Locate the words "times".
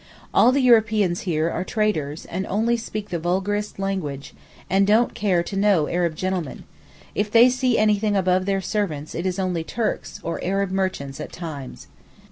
11.31-11.85